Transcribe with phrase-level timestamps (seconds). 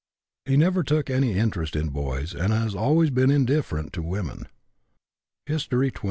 [0.45, 4.47] He never took any interest in boys, and has always been indifferent to women.
[5.47, 5.99] HISTORY XXIV.